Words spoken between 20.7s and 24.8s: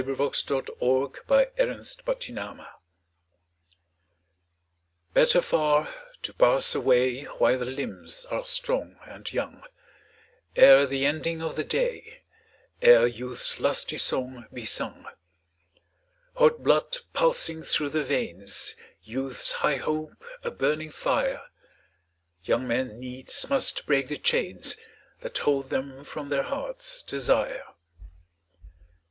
fire, Young men needs must break the chains